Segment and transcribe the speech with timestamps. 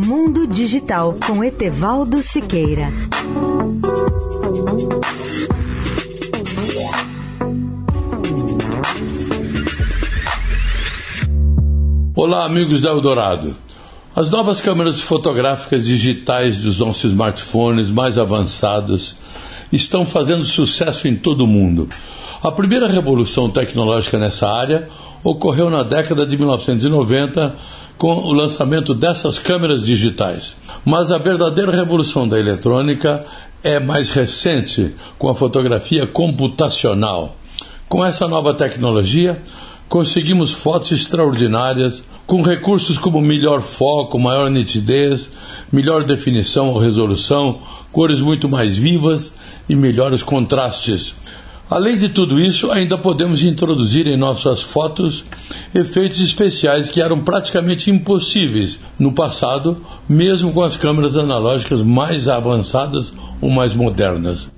[0.00, 2.86] Mundo Digital com Etevaldo Siqueira.
[12.14, 13.56] Olá, amigos da Eldorado.
[14.14, 19.16] As novas câmeras fotográficas digitais dos nossos smartphones mais avançados
[19.72, 21.88] estão fazendo sucesso em todo o mundo.
[22.40, 24.88] A primeira revolução tecnológica nessa área
[25.24, 27.56] ocorreu na década de 1990
[27.98, 30.56] com o lançamento dessas câmeras digitais.
[30.84, 33.26] Mas a verdadeira revolução da eletrônica
[33.62, 37.36] é mais recente, com a fotografia computacional.
[37.88, 39.42] Com essa nova tecnologia,
[39.88, 45.28] conseguimos fotos extraordinárias, com recursos como melhor foco, maior nitidez,
[45.72, 49.32] melhor definição ou resolução, cores muito mais vivas
[49.68, 51.14] e melhores contrastes.
[51.70, 55.24] Além de tudo isso, ainda podemos introduzir em nossas fotos
[55.74, 59.76] efeitos especiais que eram praticamente impossíveis no passado,
[60.08, 64.48] mesmo com as câmeras analógicas mais avançadas ou mais modernas.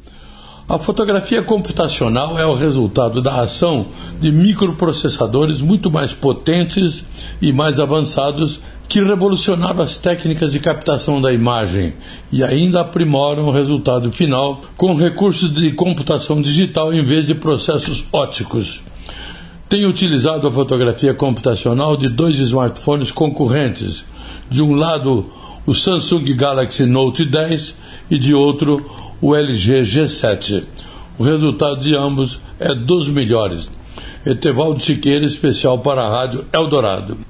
[0.69, 3.89] A fotografia computacional é o resultado da ação
[4.21, 7.05] de microprocessadores muito mais potentes
[7.43, 11.95] e mais avançados que revolucionaram as técnicas de captação da imagem
[12.33, 18.05] e ainda aprimoram o resultado final com recursos de computação digital em vez de processos
[18.13, 18.83] óticos.
[19.69, 24.05] Tenho utilizado a fotografia computacional de dois smartphones concorrentes.
[24.51, 25.25] De um lado,
[25.65, 27.77] o Samsung Galaxy Note 10
[28.11, 28.85] e de outro,
[29.21, 30.65] o LG G7.
[31.17, 33.71] O resultado de ambos é dos melhores.
[34.27, 37.30] Etevaldo Siqueira, especial para a Rádio Eldorado.